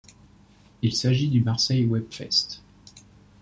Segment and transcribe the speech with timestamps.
[0.81, 2.63] Il s'agit du Marseille Web Fest.